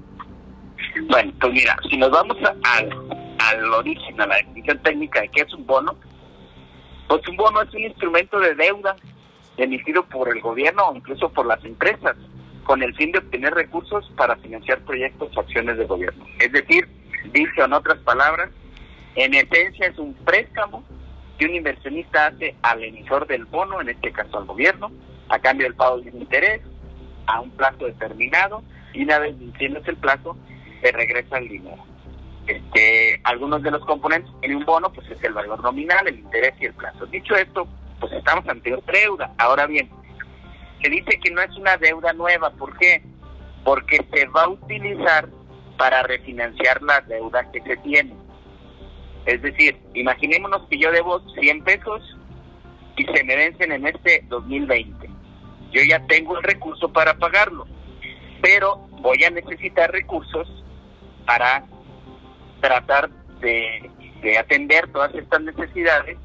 Bueno, 1.09 1.33
pues 1.39 1.53
mira, 1.53 1.75
si 1.89 1.97
nos 1.97 2.11
vamos 2.11 2.37
al, 2.63 2.89
al 3.39 3.73
origen, 3.73 4.19
a 4.21 4.27
la 4.27 4.35
definición 4.35 4.77
definición 4.77 4.83
técnica 4.83 5.21
de 5.21 5.29
qué 5.29 5.41
es 5.41 5.53
un 5.53 5.65
bono, 5.65 5.95
pues 7.07 7.27
un 7.27 7.37
bono 7.37 7.61
es 7.61 7.73
un 7.73 7.83
instrumento 7.83 8.39
de 8.39 8.55
deuda 8.55 8.95
emitido 9.57 10.03
por 10.05 10.29
el 10.29 10.41
gobierno 10.41 10.89
o 10.89 10.95
incluso 10.95 11.29
por 11.29 11.45
las 11.45 11.63
empresas 11.65 12.15
con 12.67 12.83
el 12.83 12.93
fin 12.95 13.13
de 13.13 13.19
obtener 13.19 13.53
recursos 13.53 14.11
para 14.17 14.35
financiar 14.35 14.79
proyectos 14.81 15.35
o 15.35 15.39
acciones 15.39 15.77
de 15.77 15.85
gobierno. 15.85 16.25
Es 16.37 16.51
decir, 16.51 16.85
dicho 17.31 17.63
en 17.63 17.71
otras 17.71 17.97
palabras, 17.99 18.49
en 19.15 19.33
esencia 19.33 19.87
es 19.87 19.97
un 19.97 20.13
préstamo 20.13 20.83
que 21.39 21.45
un 21.45 21.55
inversionista 21.55 22.27
hace 22.27 22.55
al 22.63 22.83
emisor 22.83 23.25
del 23.25 23.45
bono, 23.45 23.79
en 23.79 23.87
este 23.87 24.11
caso 24.11 24.37
al 24.37 24.45
gobierno, 24.45 24.91
a 25.29 25.39
cambio 25.39 25.65
del 25.65 25.75
pago 25.75 26.01
de 26.01 26.09
interés 26.09 26.61
a 27.27 27.39
un 27.39 27.51
plazo 27.51 27.85
determinado 27.85 28.61
y 28.93 29.03
una 29.03 29.19
vez 29.19 29.39
venciéndose 29.39 29.91
el 29.91 29.97
plazo 29.97 30.35
se 30.81 30.91
regresa 30.91 31.37
el 31.37 31.47
dinero. 31.47 31.85
Este, 32.47 33.21
algunos 33.23 33.63
de 33.63 33.71
los 33.71 33.85
componentes 33.85 34.31
en 34.41 34.55
un 34.57 34.65
bono 34.65 34.91
pues 34.91 35.09
es 35.09 35.23
el 35.23 35.31
valor 35.31 35.63
nominal, 35.63 36.05
el 36.05 36.19
interés 36.19 36.53
y 36.59 36.65
el 36.65 36.73
plazo. 36.73 37.05
Dicho 37.05 37.33
esto, 37.33 37.65
pues 38.01 38.11
estamos 38.11 38.45
ante 38.49 38.73
otra 38.73 38.99
deuda. 38.99 39.33
Ahora 39.37 39.67
bien, 39.67 39.89
se 40.81 40.89
dice 40.89 41.19
que 41.19 41.31
no 41.31 41.41
es 41.41 41.55
una 41.57 41.77
deuda 41.77 42.13
nueva, 42.13 42.51
¿por 42.51 42.77
qué? 42.77 43.01
Porque 43.63 44.05
se 44.13 44.25
va 44.27 44.43
a 44.43 44.49
utilizar 44.49 45.27
para 45.77 46.03
refinanciar 46.03 46.81
la 46.81 47.01
deuda 47.01 47.49
que 47.51 47.61
se 47.61 47.77
tiene. 47.77 48.13
Es 49.25 49.41
decir, 49.41 49.77
imaginémonos 49.93 50.67
que 50.69 50.79
yo 50.79 50.91
debo 50.91 51.19
100 51.39 51.63
pesos 51.63 52.17
y 52.95 53.05
se 53.05 53.23
me 53.23 53.35
vencen 53.35 53.71
en 53.71 53.87
este 53.87 54.23
2020. 54.27 55.09
Yo 55.71 55.81
ya 55.83 55.99
tengo 56.07 56.37
el 56.37 56.43
recurso 56.43 56.91
para 56.91 57.13
pagarlo, 57.15 57.67
pero 58.41 58.77
voy 59.01 59.23
a 59.23 59.29
necesitar 59.29 59.91
recursos 59.91 60.47
para 61.25 61.65
tratar 62.61 63.09
de, 63.41 63.91
atender 64.39 64.87
todas 64.91 65.13
estas 65.13 65.41
necesidades 65.41 66.17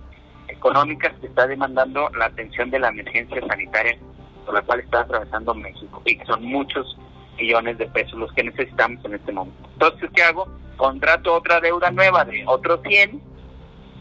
económicas 0.49 1.13
que 1.21 1.27
está 1.27 1.47
demandando 1.47 2.09
la 2.11 2.27
atención 2.27 2.71
de 2.71 2.79
la 2.79 2.89
emergencia 2.89 3.41
sanitaria 3.47 3.99
por 4.45 4.55
la 4.55 4.63
cual 4.63 4.81
está 4.81 5.01
atravesando 5.01 5.55
México 5.55 6.03
y 6.05 6.17
que 6.17 6.25
son 6.27 6.45
muchos 6.45 6.97
millones 7.37 7.79
de 7.79 7.87
pesos 7.87 8.19
los 8.19 8.33
que 8.33 8.45
necesitamos 8.45 9.05
en 9.05 9.15
este 9.15 9.33
momento. 9.33 9.69
Entonces, 9.73 10.11
¿qué 10.15 10.23
hago? 10.23 10.47
Contrato 10.77 11.35
otra 11.35 11.61
deuda 11.61 11.91
nueva 11.91 12.25
de 12.25 12.45
otros 12.47 12.81
100 12.87 13.21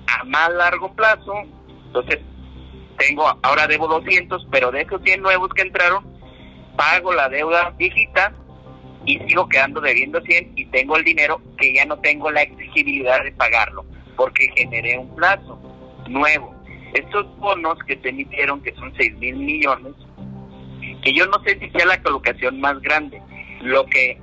a 0.07 0.23
más 0.25 0.51
largo 0.51 0.93
plazo. 0.93 1.33
Entonces, 1.87 2.19
tengo 2.97 3.25
ahora 3.41 3.67
debo 3.67 3.87
200, 3.87 4.47
pero 4.51 4.71
de 4.71 4.81
esos 4.81 5.01
100 5.01 5.21
nuevos 5.21 5.49
que 5.53 5.63
entraron, 5.63 6.05
pago 6.75 7.13
la 7.13 7.29
deuda 7.29 7.73
viejita 7.77 8.33
y 9.05 9.17
sigo 9.19 9.49
quedando 9.49 9.81
debiendo 9.81 10.21
100 10.21 10.53
y 10.55 10.65
tengo 10.67 10.95
el 10.95 11.03
dinero 11.03 11.41
que 11.57 11.73
ya 11.73 11.85
no 11.85 11.97
tengo 11.99 12.29
la 12.29 12.43
exigibilidad 12.43 13.23
de 13.23 13.31
pagarlo 13.31 13.85
porque 14.15 14.47
generé 14.55 14.97
un 14.97 15.15
plazo 15.15 15.59
nuevo. 16.07 16.53
Estos 16.93 17.25
bonos 17.37 17.77
que 17.87 17.97
se 17.97 18.09
emitieron, 18.09 18.61
que 18.61 18.73
son 18.75 18.93
6 18.95 19.17
mil 19.17 19.35
millones, 19.37 19.93
que 21.01 21.13
yo 21.13 21.25
no 21.27 21.41
sé 21.43 21.57
si 21.59 21.69
sea 21.71 21.85
la 21.85 22.01
colocación 22.01 22.59
más 22.59 22.79
grande. 22.81 23.21
Lo 23.61 23.85
que 23.85 24.19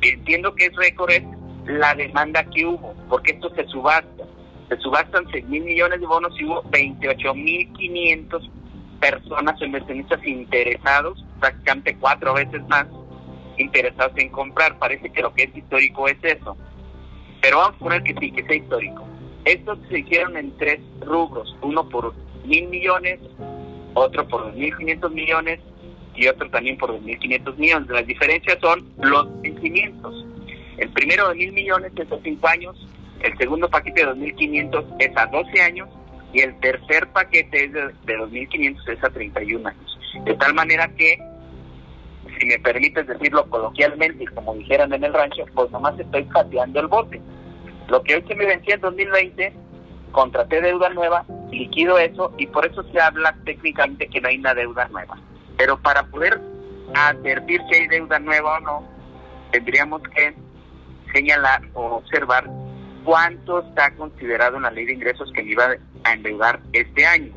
entiendo 0.00 0.54
que 0.54 0.66
es 0.66 0.76
récord 0.76 1.10
es 1.10 1.22
la 1.66 1.94
demanda 1.94 2.44
que 2.44 2.66
hubo, 2.66 2.94
porque 3.08 3.32
esto 3.32 3.50
se 3.54 3.66
subasta. 3.66 4.24
Se 4.68 4.76
subastan 4.78 5.26
6 5.30 5.46
mil 5.46 5.62
millones 5.64 6.00
de 6.00 6.06
bonos 6.06 6.32
y 6.40 6.44
hubo 6.44 6.62
28 6.70 7.34
mil 7.34 7.70
500 7.74 8.50
personas 9.00 9.60
inversionistas 9.60 10.24
interesados, 10.24 11.24
prácticamente 11.40 11.96
cuatro 11.98 12.34
veces 12.34 12.62
más 12.68 12.86
interesados 13.58 14.12
en 14.16 14.30
comprar. 14.30 14.78
Parece 14.78 15.10
que 15.10 15.20
lo 15.20 15.32
que 15.34 15.44
es 15.44 15.56
histórico 15.56 16.08
es 16.08 16.16
eso. 16.22 16.56
Pero 17.40 17.58
vamos 17.58 17.76
a 17.76 17.78
poner 17.78 18.02
que 18.04 18.14
sí, 18.18 18.30
que 18.30 18.44
sea 18.44 18.56
histórico. 18.56 19.04
Estos 19.44 19.78
se 19.90 19.98
hicieron 19.98 20.36
en 20.36 20.56
tres 20.56 20.80
rubros, 21.00 21.54
uno 21.62 21.88
por 21.88 22.14
mil 22.44 22.68
millones, 22.68 23.18
otro 23.94 24.26
por 24.28 24.44
dos 24.44 24.54
mil 24.54 24.74
quinientos 24.76 25.10
millones 25.12 25.58
y 26.14 26.26
otro 26.28 26.48
también 26.50 26.76
por 26.76 26.90
2.500 26.90 27.56
millones. 27.56 27.88
Las 27.88 28.06
diferencias 28.06 28.58
son 28.60 28.86
los 28.98 29.40
vencimientos. 29.40 30.26
El 30.78 30.88
primero 30.90 31.28
de 31.28 31.34
mil 31.34 31.52
millones 31.52 31.92
es 31.96 32.10
a 32.10 32.18
5 32.22 32.48
años, 32.48 32.88
el 33.20 33.36
segundo 33.38 33.68
paquete 33.68 34.04
de 34.04 34.12
2.500 34.12 34.96
es 34.98 35.16
a 35.16 35.26
12 35.26 35.62
años 35.62 35.88
y 36.32 36.40
el 36.40 36.58
tercer 36.60 37.08
paquete 37.08 37.64
es 37.64 37.72
de, 37.72 37.82
de 38.04 38.18
2.500 38.18 38.88
es 38.88 39.04
a 39.04 39.10
31 39.10 39.68
años. 39.68 39.98
De 40.24 40.34
tal 40.34 40.54
manera 40.54 40.88
que, 40.88 41.18
si 42.38 42.46
me 42.46 42.58
permites 42.58 43.06
decirlo 43.06 43.48
coloquialmente 43.48 44.24
como 44.34 44.54
dijeran 44.54 44.92
en 44.92 45.04
el 45.04 45.12
rancho, 45.12 45.44
pues 45.54 45.70
nomás 45.70 45.98
estoy 45.98 46.24
pateando 46.24 46.80
el 46.80 46.86
bote. 46.86 47.20
Lo 47.88 48.02
que 48.02 48.16
hoy 48.16 48.24
se 48.26 48.34
me 48.34 48.46
vencía 48.46 48.74
en 48.76 48.80
2020, 48.80 49.52
contraté 50.12 50.60
deuda 50.60 50.88
nueva, 50.90 51.24
liquido 51.50 51.98
eso 51.98 52.32
y 52.38 52.46
por 52.46 52.66
eso 52.66 52.82
se 52.90 53.00
habla 53.00 53.36
técnicamente 53.44 54.08
que 54.08 54.20
no 54.20 54.28
hay 54.28 54.38
una 54.38 54.54
deuda 54.54 54.88
nueva. 54.88 55.18
Pero 55.62 55.80
para 55.80 56.02
poder 56.02 56.40
advertir 56.92 57.60
si 57.70 57.78
hay 57.78 57.86
deuda 57.86 58.18
nueva 58.18 58.58
o 58.58 58.60
no, 58.62 58.88
tendríamos 59.52 60.02
que 60.12 60.34
señalar 61.14 61.62
o 61.74 61.98
observar 61.98 62.50
cuánto 63.04 63.60
está 63.60 63.94
considerado 63.94 64.56
en 64.56 64.64
la 64.64 64.72
ley 64.72 64.86
de 64.86 64.94
ingresos 64.94 65.30
que 65.32 65.44
me 65.44 65.52
iba 65.52 65.76
a 66.02 66.12
endeudar 66.14 66.58
este 66.72 67.06
año. 67.06 67.32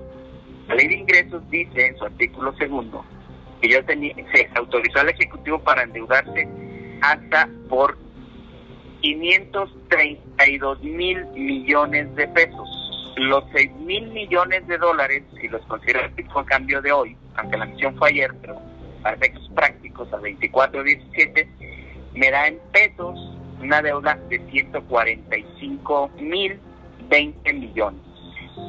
La 0.67 0.73
ley 0.73 0.87
de 0.87 0.95
ingresos 0.95 1.47
dice 1.51 1.85
en 1.85 1.95
su 1.97 2.05
artículo 2.05 2.51
segundo 2.57 3.05
que 3.61 3.69
yo 3.69 3.85
tenía, 3.85 4.15
se 4.33 4.49
autorizó 4.55 5.01
al 5.01 5.09
Ejecutivo 5.09 5.59
para 5.59 5.83
endeudarse 5.83 6.49
hasta 7.03 7.47
por 7.69 7.95
532 9.01 10.81
mil 10.81 11.23
millones 11.27 12.15
de 12.15 12.27
pesos. 12.29 12.84
Los 13.17 13.43
6 13.53 13.71
mil 13.77 14.07
millones 14.07 14.67
de 14.67 14.77
dólares, 14.77 15.23
si 15.39 15.47
los 15.47 15.61
considero 15.67 16.01
el 16.05 16.15
tipo 16.15 16.43
cambio 16.45 16.81
de 16.81 16.91
hoy, 16.91 17.15
aunque 17.35 17.57
la 17.57 17.65
misión 17.65 17.95
fue 17.97 18.09
ayer, 18.09 18.33
pero 18.41 18.61
para 19.01 19.15
efectos 19.15 19.49
prácticos 19.55 20.11
a 20.11 20.17
24 20.17 20.83
17, 20.83 21.49
me 22.13 22.31
da 22.31 22.47
en 22.47 22.59
pesos 22.73 23.17
una 23.61 23.81
deuda 23.81 24.15
de 24.29 24.39
145 24.51 26.11
mil 26.19 26.59
20 27.09 27.53
millones. 27.53 28.01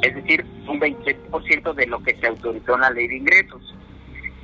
Es 0.02 0.14
decir, 0.14 0.44
un 0.68 0.80
27% 0.80 1.74
de 1.74 1.86
lo 1.86 2.02
que 2.02 2.16
se 2.16 2.26
autorizó 2.26 2.74
en 2.74 2.80
la 2.80 2.90
ley 2.90 3.08
de 3.08 3.16
ingresos. 3.16 3.74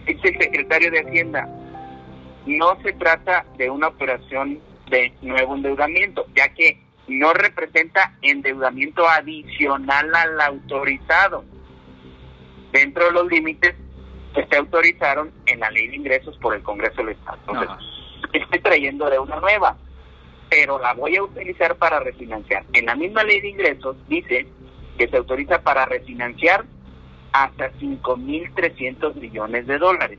Dice 0.06 0.28
el 0.28 0.38
secretario 0.40 0.90
de 0.90 1.00
Hacienda, 1.00 1.48
no 2.46 2.76
se 2.82 2.92
trata 2.94 3.44
de 3.56 3.70
una 3.70 3.88
operación 3.88 4.60
de 4.90 5.12
nuevo 5.22 5.54
endeudamiento, 5.54 6.26
ya 6.34 6.48
que 6.48 6.80
no 7.12 7.32
representa 7.32 8.14
endeudamiento 8.22 9.08
adicional 9.08 10.14
al 10.14 10.40
autorizado 10.40 11.44
dentro 12.72 13.06
de 13.06 13.12
los 13.12 13.26
límites 13.28 13.74
que 14.34 14.46
se 14.46 14.56
autorizaron 14.56 15.30
en 15.46 15.60
la 15.60 15.70
ley 15.70 15.88
de 15.88 15.96
ingresos 15.96 16.36
por 16.38 16.54
el 16.54 16.62
Congreso 16.62 16.96
del 17.02 17.10
Estado. 17.10 17.38
Entonces, 17.48 17.86
estoy 18.32 18.60
trayendo 18.60 19.10
deuda 19.10 19.40
nueva, 19.40 19.76
pero 20.48 20.78
la 20.78 20.94
voy 20.94 21.16
a 21.16 21.22
utilizar 21.22 21.76
para 21.76 22.00
refinanciar. 22.00 22.64
En 22.72 22.86
la 22.86 22.94
misma 22.94 23.24
ley 23.24 23.40
de 23.40 23.48
ingresos 23.48 23.96
dice 24.08 24.46
que 24.98 25.08
se 25.08 25.16
autoriza 25.16 25.62
para 25.62 25.84
refinanciar 25.84 26.64
hasta 27.32 27.72
5.300 27.72 29.14
millones 29.16 29.66
de 29.66 29.78
dólares. 29.78 30.18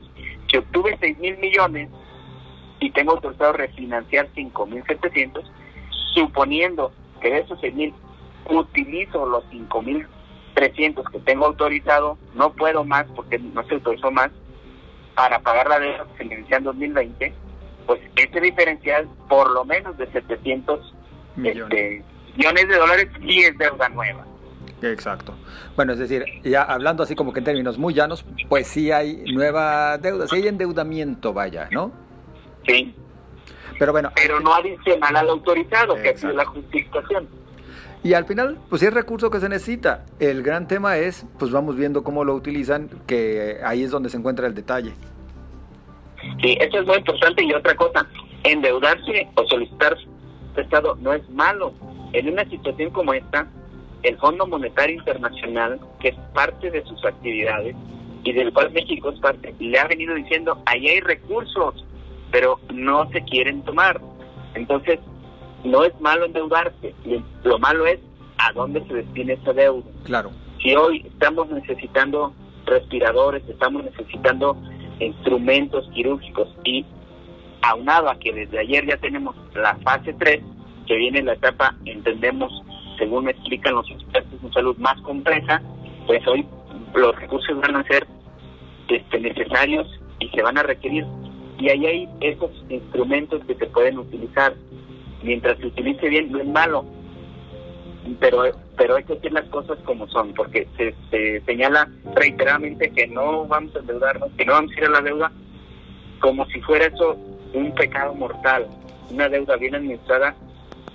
Si 0.50 0.56
obtuve 0.56 0.98
6.000 0.98 1.38
millones 1.38 1.88
y 2.80 2.90
tengo 2.90 3.12
autorizado 3.12 3.52
refinanciar 3.52 4.28
5.700, 4.34 5.44
suponiendo 6.14 6.92
que 7.20 7.30
de 7.30 7.38
esos 7.40 7.60
6.000 7.60 7.92
utilizo 8.50 9.26
los 9.26 9.44
5.300 9.50 11.10
que 11.10 11.18
tengo 11.20 11.46
autorizado, 11.46 12.18
no 12.34 12.52
puedo 12.52 12.84
más 12.84 13.06
porque 13.14 13.38
no 13.38 13.62
se 13.64 13.74
autorizó 13.74 14.10
más 14.10 14.30
para 15.14 15.38
pagar 15.40 15.68
la 15.68 15.78
deuda 15.78 16.06
que 16.12 16.18
se 16.18 16.24
me 16.24 16.34
inicia 16.34 16.56
en 16.58 16.64
2020, 16.64 17.32
pues 17.86 18.00
ese 18.16 18.40
diferencial 18.40 19.08
por 19.28 19.50
lo 19.50 19.64
menos 19.64 19.96
de 19.96 20.10
700 20.10 20.94
millones, 21.36 21.62
este, 21.62 22.04
millones 22.36 22.68
de 22.68 22.76
dólares 22.76 23.08
sí 23.20 23.40
es 23.40 23.56
deuda 23.58 23.88
nueva. 23.88 24.24
Exacto. 24.82 25.34
Bueno, 25.76 25.92
es 25.92 25.98
decir, 25.98 26.24
ya 26.42 26.62
hablando 26.62 27.02
así 27.02 27.14
como 27.14 27.32
que 27.32 27.38
en 27.38 27.44
términos 27.44 27.78
muy 27.78 27.94
llanos, 27.94 28.24
pues 28.48 28.66
sí 28.66 28.90
hay 28.90 29.24
nueva 29.32 29.96
deuda, 29.98 30.26
sí 30.26 30.36
hay 30.36 30.48
endeudamiento, 30.48 31.32
vaya, 31.32 31.68
¿no? 31.70 31.92
Sí. 32.66 32.94
Pero 33.78 33.92
bueno. 33.92 34.10
Pero 34.14 34.40
no 34.40 34.54
adicional 34.54 35.16
al 35.16 35.28
autorizado, 35.28 35.94
que 35.96 36.10
es 36.10 36.24
la 36.24 36.44
justificación. 36.44 37.28
Y 38.02 38.12
al 38.12 38.26
final, 38.26 38.58
pues 38.68 38.80
sí 38.80 38.86
es 38.86 38.92
recurso 38.92 39.30
que 39.30 39.40
se 39.40 39.48
necesita. 39.48 40.04
El 40.20 40.42
gran 40.42 40.68
tema 40.68 40.98
es, 40.98 41.26
pues 41.38 41.50
vamos 41.50 41.76
viendo 41.76 42.04
cómo 42.04 42.22
lo 42.22 42.34
utilizan, 42.34 42.90
que 43.06 43.60
ahí 43.64 43.82
es 43.82 43.90
donde 43.90 44.10
se 44.10 44.18
encuentra 44.18 44.46
el 44.46 44.54
detalle. 44.54 44.92
Sí, 46.42 46.56
eso 46.60 46.80
es 46.80 46.86
muy 46.86 46.96
importante. 46.98 47.44
Y 47.44 47.54
otra 47.54 47.74
cosa, 47.74 48.06
endeudarse 48.42 49.28
o 49.36 49.46
solicitar 49.46 49.96
prestado 50.54 50.96
no 51.00 51.12
es 51.12 51.28
malo. 51.30 51.72
En 52.12 52.28
una 52.28 52.44
situación 52.48 52.90
como 52.90 53.12
esta, 53.14 53.46
el 54.02 54.16
Fondo 54.18 54.46
Monetario 54.46 54.96
Internacional, 54.96 55.80
que 56.00 56.08
es 56.08 56.16
parte 56.34 56.70
de 56.70 56.84
sus 56.84 57.04
actividades 57.04 57.74
y 58.22 58.32
del 58.32 58.52
cual 58.52 58.70
México 58.72 59.10
es 59.10 59.18
parte, 59.20 59.54
le 59.58 59.78
ha 59.78 59.86
venido 59.86 60.14
diciendo, 60.14 60.62
ahí 60.66 60.88
hay 60.88 61.00
recursos, 61.00 61.84
pero 62.34 62.58
no 62.72 63.08
se 63.10 63.22
quieren 63.22 63.62
tomar. 63.62 64.00
Entonces, 64.54 64.98
no 65.62 65.84
es 65.84 65.92
malo 66.00 66.24
endeudarse, 66.24 66.92
lo 67.44 67.60
malo 67.60 67.86
es 67.86 68.00
a 68.38 68.52
dónde 68.52 68.84
se 68.88 68.94
destina 68.94 69.34
esa 69.34 69.52
deuda. 69.52 69.88
Claro. 70.02 70.32
Si 70.60 70.74
hoy 70.74 71.06
estamos 71.06 71.48
necesitando 71.50 72.34
respiradores, 72.66 73.48
estamos 73.48 73.84
necesitando 73.84 74.56
instrumentos 74.98 75.88
quirúrgicos 75.94 76.48
y 76.64 76.84
aunado 77.62 78.10
a 78.10 78.18
que 78.18 78.32
desde 78.32 78.58
ayer 78.58 78.84
ya 78.84 78.96
tenemos 78.96 79.36
la 79.54 79.76
fase 79.76 80.12
3, 80.14 80.42
que 80.88 80.96
viene 80.96 81.22
la 81.22 81.34
etapa, 81.34 81.76
entendemos, 81.84 82.52
según 82.98 83.26
me 83.26 83.30
explican 83.30 83.76
los 83.76 83.88
expertos 83.88 84.40
en 84.42 84.52
salud, 84.52 84.76
más 84.78 85.00
compleja, 85.02 85.62
pues 86.08 86.26
hoy 86.26 86.44
los 86.96 87.14
recursos 87.14 87.60
van 87.60 87.76
a 87.76 87.84
ser 87.84 88.04
este, 88.88 89.20
necesarios 89.20 89.86
y 90.18 90.28
se 90.30 90.42
van 90.42 90.58
a 90.58 90.64
requerir. 90.64 91.06
Y 91.58 91.68
ahí 91.68 91.86
hay 91.86 92.08
esos 92.20 92.50
instrumentos 92.68 93.44
que 93.46 93.54
se 93.54 93.66
pueden 93.66 93.98
utilizar. 93.98 94.54
Mientras 95.22 95.58
se 95.58 95.66
utilice 95.66 96.08
bien, 96.08 96.30
no 96.30 96.38
es 96.38 96.46
malo, 96.46 96.84
pero 98.20 98.42
pero 98.76 98.96
hay 98.96 99.04
que 99.04 99.14
decir 99.14 99.32
las 99.32 99.48
cosas 99.48 99.78
como 99.84 100.08
son, 100.08 100.34
porque 100.34 100.66
se, 100.76 100.94
se 101.10 101.40
señala 101.46 101.88
reiteradamente 102.14 102.90
que 102.90 103.06
no 103.06 103.46
vamos 103.46 103.74
a 103.76 103.78
endeudarnos, 103.78 104.30
que 104.36 104.44
no 104.44 104.52
vamos 104.52 104.72
a 104.72 104.78
ir 104.78 104.84
a 104.84 104.90
la 104.90 105.00
deuda, 105.00 105.32
como 106.20 106.44
si 106.46 106.60
fuera 106.60 106.86
eso 106.86 107.16
un 107.52 107.72
pecado 107.74 108.14
mortal. 108.14 108.66
Una 109.10 109.28
deuda 109.28 109.56
bien 109.56 109.76
administrada 109.76 110.34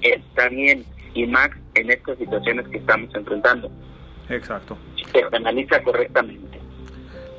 está 0.02 0.50
bien, 0.50 0.84
y 1.14 1.26
más 1.26 1.50
en 1.76 1.90
estas 1.92 2.18
situaciones 2.18 2.68
que 2.68 2.78
estamos 2.78 3.14
enfrentando. 3.16 3.72
Exacto. 4.30 4.78
Se 5.12 5.24
analiza 5.36 5.82
correctamente. 5.84 6.59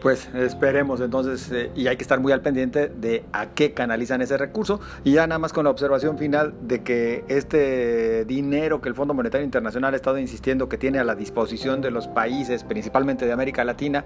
Pues 0.01 0.31
esperemos 0.35 1.01
entonces, 1.01 1.51
eh, 1.53 1.71
y 1.77 1.87
hay 1.87 1.97
que 1.97 2.03
estar 2.03 2.21
muy 2.21 2.33
al 2.33 2.41
pendiente 2.41 2.89
de 2.89 3.23
a 3.33 3.51
qué 3.51 3.75
canalizan 3.75 4.23
ese 4.23 4.39
recurso, 4.39 4.81
y 5.05 5.13
ya 5.13 5.27
nada 5.27 5.39
más 5.39 5.53
con 5.53 5.65
la 5.65 5.71
observación 5.71 6.17
final 6.17 6.55
de 6.63 6.83
que 6.83 7.25
este 7.29 8.25
dinero 8.25 8.81
que 8.81 8.89
el 8.89 8.95
Fondo 8.95 9.13
Monetario 9.13 9.45
Internacional 9.45 9.93
ha 9.93 9.97
estado 9.97 10.19
insistiendo 10.19 10.69
que 10.71 10.79
tiene 10.79 10.99
a 10.99 11.05
la 11.05 11.15
disposición 11.15 11.83
de 11.83 11.91
los 11.91 12.09
países, 12.09 12.65
principalmente 12.65 13.27
de 13.27 13.33
América 13.33 13.63
Latina, 13.63 14.05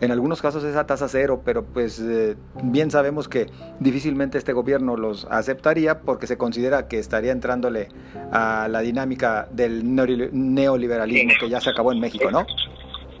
en 0.00 0.10
algunos 0.10 0.42
casos 0.42 0.64
es 0.64 0.76
a 0.76 0.86
tasa 0.86 1.08
cero, 1.08 1.42
pero 1.44 1.64
pues 1.64 2.00
eh, 2.00 2.36
bien 2.62 2.90
sabemos 2.90 3.28
que 3.28 3.46
difícilmente 3.80 4.38
este 4.38 4.52
gobierno 4.52 4.96
los 4.96 5.26
aceptaría 5.30 6.00
porque 6.00 6.26
se 6.26 6.36
considera 6.36 6.86
que 6.86 6.98
estaría 6.98 7.32
entrándole 7.32 7.88
a 8.30 8.68
la 8.70 8.80
dinámica 8.80 9.48
del 9.52 9.94
neoliberalismo 9.94 11.32
que 11.40 11.48
ya 11.48 11.60
se 11.60 11.70
acabó 11.70 11.92
en 11.92 12.00
México, 12.00 12.30
¿no? 12.30 12.46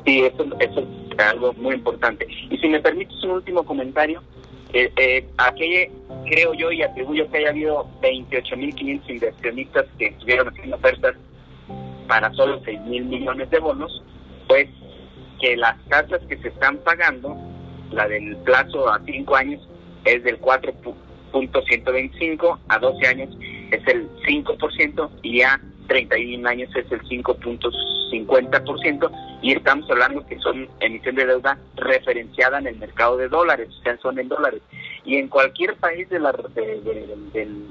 Sí, 0.06 0.20
eso, 0.20 0.46
eso 0.60 0.86
es 1.10 1.18
algo 1.18 1.52
muy 1.54 1.74
importante. 1.74 2.28
Y 2.48 2.56
si 2.58 2.68
me 2.68 2.80
permites 2.80 3.20
un 3.24 3.30
último 3.30 3.64
comentario, 3.64 4.22
eh, 4.72 4.92
eh, 4.96 5.26
creo 6.26 6.54
yo 6.54 6.70
y 6.70 6.82
atribuyo 6.82 7.28
que 7.30 7.38
haya 7.38 7.50
habido 7.50 7.88
28.500 8.02 9.10
inversionistas 9.10 9.86
que 9.98 10.06
estuvieron 10.06 10.48
haciendo 10.48 10.76
ofertas 10.76 11.16
para 12.06 12.32
solo 12.34 12.62
6.000 12.62 13.04
millones 13.04 13.50
de 13.50 13.58
bonos, 13.58 14.00
pues 14.46 14.68
que 15.40 15.56
las 15.56 15.76
tasas 15.88 16.20
que 16.28 16.38
se 16.38 16.46
están 16.48 16.76
pagando, 16.78 17.36
la 17.90 18.06
del 18.06 18.36
plazo 18.38 18.88
a 18.88 19.00
5 19.04 19.36
años 19.36 19.68
es 20.04 20.22
del 20.22 20.40
4.125, 20.40 22.58
a 22.68 22.78
12 22.78 23.06
años 23.08 23.36
es 23.72 23.84
el 23.88 24.08
5% 24.20 25.10
y 25.22 25.42
a 25.42 25.60
31 25.86 26.48
años 26.48 26.74
es 26.74 26.90
el 26.90 27.02
5.50% 27.02 29.10
y 29.42 29.52
estamos 29.52 29.90
hablando 29.90 30.26
que 30.26 30.38
son 30.38 30.68
emisión 30.80 31.14
de 31.14 31.26
deuda 31.26 31.58
referenciada 31.76 32.58
en 32.58 32.68
el 32.68 32.76
mercado 32.76 33.16
de 33.16 33.28
dólares, 33.28 33.68
o 33.78 33.82
sea, 33.82 33.96
son 33.98 34.18
en 34.18 34.28
dólares. 34.28 34.62
Y 35.04 35.16
en 35.16 35.28
cualquier 35.28 35.76
país 35.76 36.08
de, 36.08 36.18
la, 36.18 36.34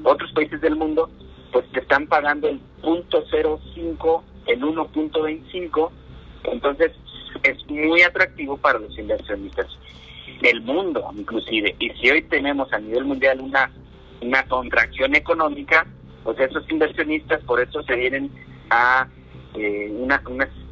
otros 0.03 0.31
países 0.33 0.61
del 0.61 0.75
mundo, 0.75 1.09
pues 1.51 1.65
te 1.71 1.79
están 1.79 2.07
pagando 2.07 2.47
el 2.47 2.59
.05, 2.81 4.21
el 4.47 4.61
1.25, 4.61 5.91
entonces 6.43 6.91
es 7.43 7.69
muy 7.69 8.01
atractivo 8.01 8.57
para 8.57 8.79
los 8.79 8.97
inversionistas 8.97 9.67
del 10.41 10.61
mundo, 10.61 11.09
inclusive. 11.15 11.75
Y 11.79 11.89
si 11.91 12.09
hoy 12.09 12.21
tenemos 12.23 12.71
a 12.73 12.79
nivel 12.79 13.05
mundial 13.05 13.41
una, 13.41 13.71
una 14.21 14.43
contracción 14.43 15.15
económica, 15.15 15.85
pues 16.25 16.37
esos 16.39 16.69
inversionistas 16.69 17.41
por 17.43 17.61
eso 17.61 17.81
se 17.83 17.95
vienen 17.95 18.29
a 18.69 19.07
eh, 19.53 19.89
unas 19.97 20.21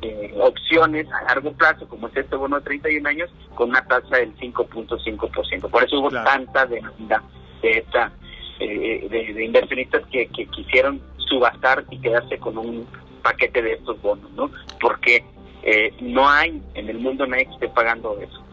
eh, 0.01 0.33
opciones 0.41 1.07
a 1.13 1.23
largo 1.23 1.53
plazo, 1.53 1.87
como 1.87 2.09
es 2.09 2.17
este 2.17 2.35
bono 2.35 2.57
de 2.57 2.65
31 2.65 3.07
años, 3.07 3.29
con 3.55 3.69
una 3.69 3.85
tasa 3.85 4.17
del 4.17 4.35
5.5%. 4.35 5.69
Por 5.69 5.83
eso 5.83 5.99
hubo 5.99 6.09
tanta 6.09 6.65
demanda 6.65 7.23
de, 7.61 7.71
esta, 7.71 8.11
eh, 8.59 9.07
de, 9.09 9.45
inversionistas 9.45 10.03
que, 10.11 10.27
que 10.27 10.47
quisieron 10.47 11.01
subastar 11.29 11.85
y 11.89 11.99
quedarse 11.99 12.37
con 12.39 12.57
un 12.57 12.85
paquete 13.21 13.61
de 13.61 13.73
estos 13.73 14.01
bonos, 14.01 14.29
¿no? 14.33 14.51
Porque 14.81 15.23
eh, 15.63 15.93
no 16.01 16.29
hay 16.29 16.61
en 16.73 16.89
el 16.89 16.99
mundo 16.99 17.25
nadie 17.25 17.45
que 17.45 17.53
esté 17.53 17.69
pagando 17.69 18.19
eso. 18.19 18.43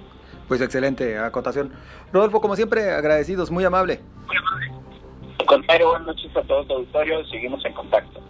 Pues 0.47 0.61
excelente 0.61 1.19
acotación. 1.19 1.73
Rodolfo, 2.13 2.41
como 2.41 2.57
siempre, 2.57 2.91
agradecidos, 2.93 3.51
muy 3.51 3.65
amable. 3.65 4.01
Muy 4.27 4.37
amable. 4.37 4.80
Contrario, 5.51 5.89
buenas 5.89 6.07
noches 6.07 6.31
a 6.37 6.43
todos 6.43 6.69
los 6.69 6.77
auditorios, 6.77 7.29
seguimos 7.29 7.65
en 7.65 7.73
contacto. 7.73 8.21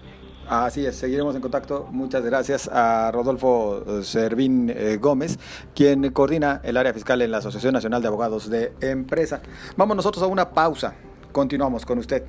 Así 0.48 0.86
es, 0.86 0.96
seguiremos 0.96 1.34
en 1.34 1.42
contacto. 1.42 1.86
Muchas 1.90 2.24
gracias 2.24 2.66
a 2.72 3.10
Rodolfo 3.12 3.84
eh, 3.86 4.02
Servín 4.02 4.70
eh, 4.70 4.96
Gómez, 4.96 5.38
quien 5.74 6.12
coordina 6.12 6.62
el 6.64 6.78
área 6.78 6.94
fiscal 6.94 7.20
en 7.20 7.30
la 7.30 7.36
Asociación 7.36 7.74
Nacional 7.74 8.00
de 8.00 8.08
Abogados 8.08 8.48
de 8.48 8.72
Empresa. 8.80 9.42
Vamos 9.76 9.96
nosotros 9.96 10.24
a 10.24 10.28
una 10.28 10.48
pausa. 10.48 10.94
Continuamos 11.30 11.84
con 11.84 11.98
usted. 11.98 12.24